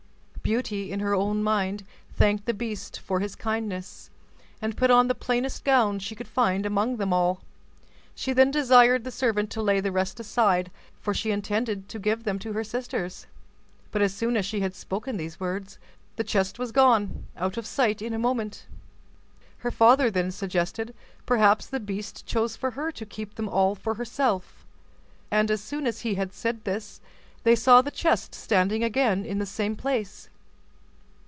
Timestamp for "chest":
16.23-16.59, 27.91-28.35